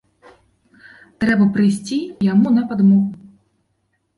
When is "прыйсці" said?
1.57-1.99